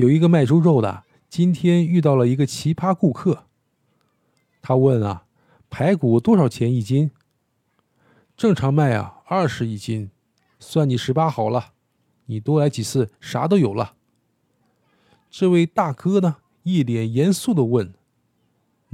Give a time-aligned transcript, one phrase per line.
[0.00, 3.44] 有一个卖猪肉的，今天遇到了一个奇葩顾客。
[4.62, 5.24] 他问啊，
[5.68, 7.10] 排骨多少钱一斤？
[8.34, 10.10] 正常卖啊，二十一斤，
[10.58, 11.72] 算你十八好了。
[12.24, 13.92] 你多来几次，啥都有了。
[15.30, 17.92] 这位大哥呢，一脸严肃的问：“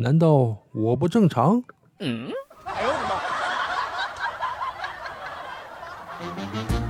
[0.02, 1.62] 难道我不正常？”
[2.00, 2.32] 嗯。
[2.64, 3.04] 哎呦我的
[6.80, 6.86] 妈！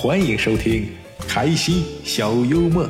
[0.00, 0.88] 欢迎收听。
[1.26, 2.88] 开心小幽默，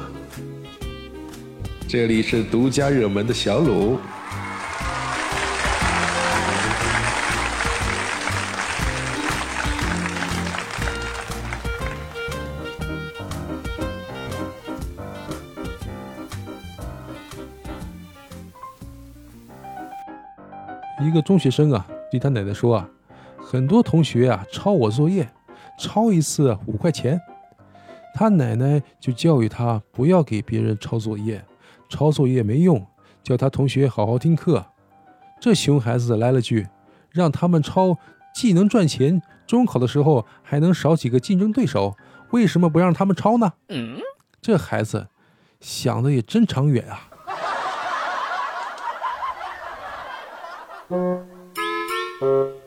[1.88, 3.98] 这里是独家热门的小鲁。
[21.00, 22.86] 一个中学生啊，对他奶奶说啊，
[23.38, 25.26] 很多同学啊抄我作业，
[25.78, 27.20] 抄一次五块钱。
[28.14, 31.44] 他奶奶就教育他不要给别人抄作业，
[31.88, 32.84] 抄作业没用，
[33.22, 34.66] 叫他同学好好听课。
[35.40, 36.66] 这熊孩子来了句
[37.12, 37.96] ：“让他们抄，
[38.34, 41.96] 既能赚钱，中考的时候还能少几个竞争对手。
[42.32, 43.52] 为什么不让他们抄呢？”
[44.42, 45.06] 这孩子
[45.60, 47.08] 想的也真长远啊。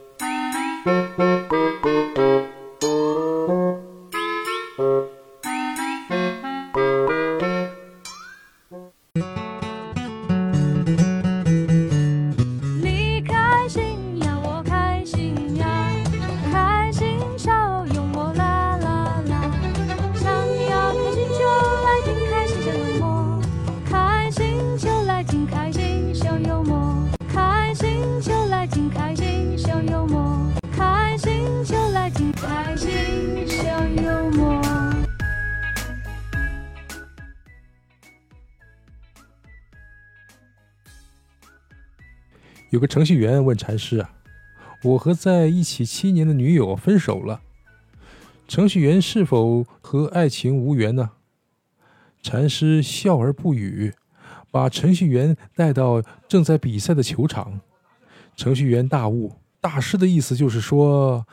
[42.71, 44.13] 有个程序员问禅师啊
[44.81, 47.41] ：“我和在一起七年的女友分手了，
[48.47, 51.11] 程序员是否和爱情无缘呢？”
[52.23, 53.93] 禅师笑而不语，
[54.51, 57.59] 把程序员带到正在比赛的球场。
[58.37, 61.27] 程序员大悟，大师的意思就是说，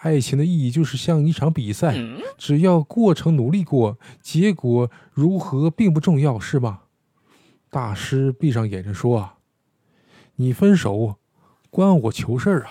[0.00, 1.96] 爱情的意义就是像一场比赛，
[2.36, 6.84] 只要过程努力过，结果如何并不重要，是吧？
[7.68, 9.34] 大师闭上眼睛说啊。
[10.36, 11.16] 你分手，
[11.68, 12.70] 关我球事儿啊！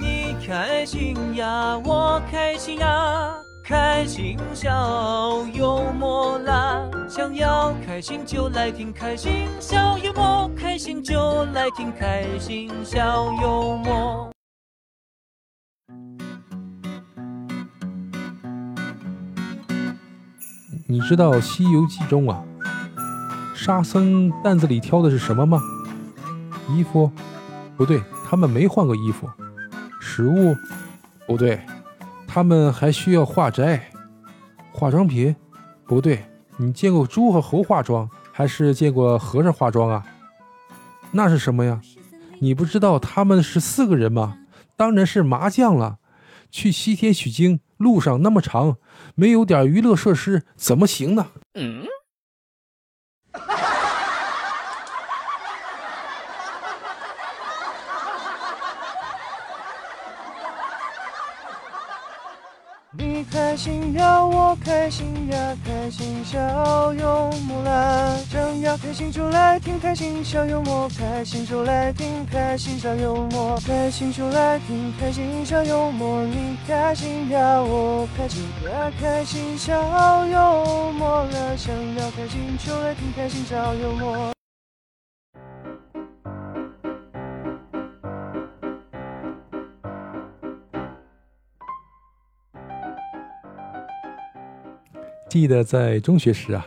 [0.00, 3.36] 你开心呀，我开心呀，
[3.70, 6.90] 开心笑幽默啦！
[7.08, 14.32] 想要开心就来听开心小幽默，开心就来听开心小幽默。
[20.88, 22.42] 你知道《西游记》中啊，
[23.54, 25.60] 沙僧担子里挑的是什么吗？
[26.70, 27.08] 衣服？
[27.76, 29.30] 不对，他们没换过衣服。
[30.00, 30.56] 食物？
[31.24, 31.60] 不对，
[32.32, 33.90] 他们还需要化斋。
[34.72, 35.34] 化妆品？
[35.84, 36.24] 不对。
[36.58, 40.06] 你见过猪和猴化妆，还是见过和尚化妆啊？
[41.10, 41.80] 那是什么呀？
[42.38, 44.38] 你不知道他们是四个人吗？
[44.76, 45.98] 当然是麻将了。
[46.52, 48.76] 去西天取经路上那么长，
[49.16, 51.26] 没有点娱乐设施怎么行呢？
[51.54, 51.84] 嗯。
[62.92, 66.38] 你开心呀，我开心呀，开心小
[66.94, 68.16] 幽默啦！
[68.30, 76.24] 正要开心就来听开心小幽默，开心就来听开心小幽默，开心就来听开心小幽默。
[76.24, 79.74] 你开心呀，我开心呀，开心小
[80.26, 81.56] 幽默啦！
[81.56, 84.39] 想要开心就来听开心小幽默。
[95.30, 96.66] 记得在中学时啊，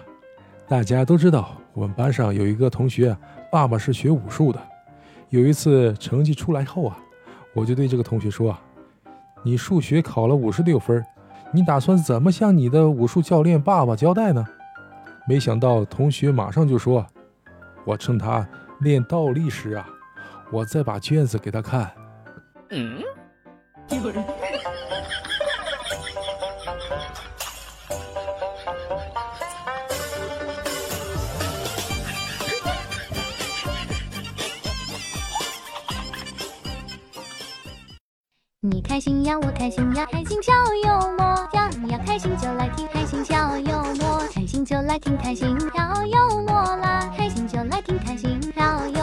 [0.70, 3.14] 大家都知道我们班上有一个同学，
[3.52, 4.60] 爸爸是学武术的。
[5.28, 6.98] 有一次成绩出来后啊，
[7.54, 8.62] 我就对这个同学说啊
[9.44, 11.06] ：“你数学考了五十六分，
[11.52, 14.48] 你打算怎么向你的武术教练爸爸交代呢？”
[15.28, 17.06] 没想到同学马上就说
[17.84, 18.48] ：“我趁他
[18.80, 19.86] 练倒立时啊，
[20.54, 21.92] 我再把卷子给他看。
[22.70, 23.02] 嗯，
[23.90, 24.24] 一个人
[38.66, 40.54] 你开心呀，我开心呀，开心笑
[40.86, 41.26] 幽默。
[41.52, 49.03] 呀呀，开心就来听开心笑幽默，开心就来听开心笑幽默啦，开心就来听开心笑幽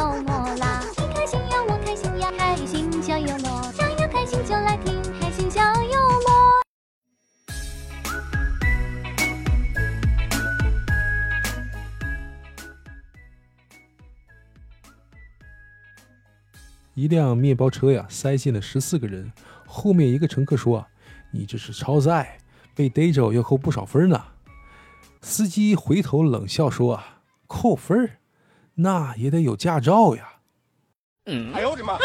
[17.01, 19.33] 一辆面包车呀，塞进了十四个人。
[19.67, 20.87] 后面一个乘客说
[21.33, 22.37] ：“你这是超载，
[22.75, 24.23] 被逮着要扣不少分呢。”
[25.23, 28.19] 司机回头冷笑说：“啊，扣分儿，
[28.75, 30.29] 那也得有驾照呀。”
[31.55, 31.97] 哎呦我的妈！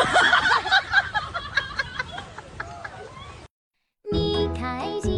[4.13, 5.14] 你开心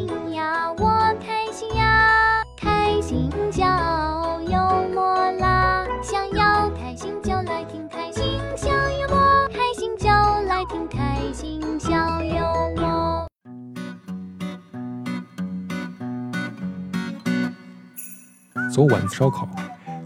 [18.78, 19.50] 走碗子烧烤，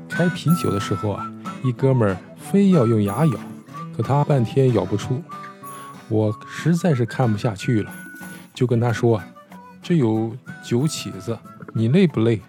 [0.07, 1.29] 开啤酒的时候啊，
[1.61, 3.37] 一哥们儿非要用牙咬，
[3.93, 5.21] 可他半天咬不出，
[6.07, 7.91] 我实在是看不下去了，
[8.53, 9.21] 就跟他说
[9.83, 10.33] ：“这有
[10.63, 11.37] 酒起子，
[11.73, 12.41] 你累不累？”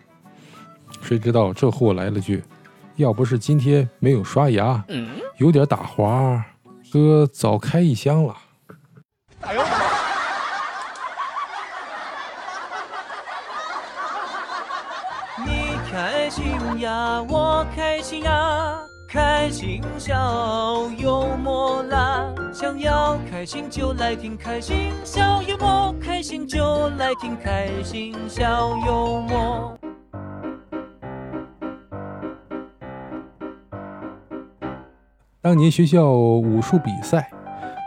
[1.02, 2.44] 谁知道这货来了句
[2.94, 4.84] ：“要不是今天没有刷牙，
[5.38, 6.40] 有点打滑，
[6.92, 8.36] 哥早开一箱了。”
[9.42, 9.82] 哎呦我的妈！
[15.44, 16.46] 你开心
[16.80, 22.24] 呀，我开心呀，开心小幽默啦！
[22.54, 29.78] 想要开心就来听开心小幽默，开心就来听开心小幽默。
[35.42, 37.30] 当年学校武术比赛，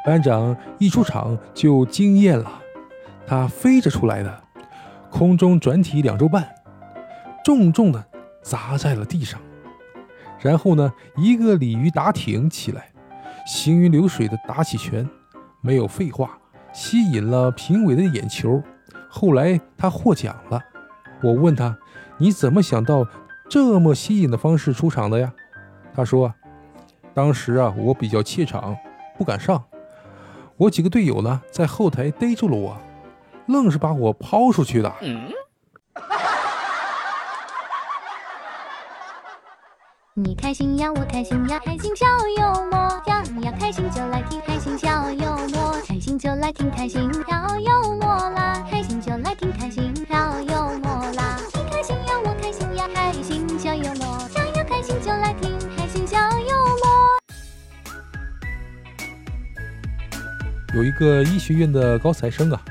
[0.05, 2.61] 班长一出场就惊艳了，
[3.25, 4.43] 他飞着出来的，
[5.09, 6.47] 空中转体两周半，
[7.43, 8.05] 重重的
[8.45, 9.41] 砸在了地上，
[10.39, 12.91] 然后呢，一个鲤鱼打挺起来，
[13.47, 15.09] 行云流水的打起拳，
[15.61, 16.37] 没有废话，
[16.71, 18.61] 吸引了评委的眼球。
[19.09, 20.61] 后来他获奖了，
[21.23, 21.75] 我问他
[22.19, 23.07] ：“你怎么想到
[23.49, 25.33] 这么吸引的方式出场的呀？”
[25.95, 26.31] 他说。
[27.13, 28.75] 当时啊，我比较怯场，
[29.17, 29.63] 不敢上。
[30.57, 32.77] 我几个队友呢，在后台逮住了我，
[33.45, 34.93] 愣是把我抛出去了。
[40.17, 42.05] 你开心呀，我开心呀，开心小
[42.37, 51.37] 幽默呀呀，开心就来听开心小幽默，开心就来听开心小幽默啦，开心就来听开心小幽默啦。
[51.53, 56.47] 你开心呀，我开心呀，开心小幽默，想要开心就来听开心小幽
[56.77, 56.85] 默。
[60.75, 62.61] 有一个医学院的高材生啊，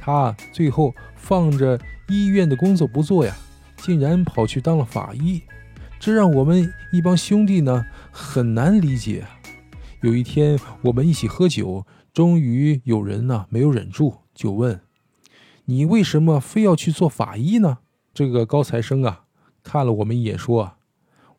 [0.00, 1.76] 他最后放着
[2.06, 3.34] 医院的工作不做呀，
[3.78, 5.42] 竟然跑去当了法医，
[6.04, 9.38] 这让我们一帮兄弟呢很难理解啊。
[10.00, 14.80] 有一天我们一起喝酒，终于有人呢没有忍住，就问
[15.66, 17.78] ：“你为什么非要去做法医呢？”
[18.12, 19.26] 这个高材生啊
[19.62, 20.76] 看了我们一眼，说：“啊，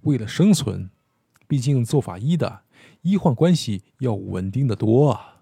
[0.04, 0.90] 为了生存，
[1.46, 2.62] 毕竟做法医的
[3.02, 5.42] 医患关系要稳定的多啊。”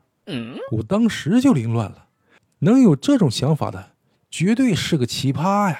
[0.77, 2.07] 我当时就凌乱了，
[2.57, 3.91] 能有这种想法的，
[4.31, 5.79] 绝对是个奇葩呀！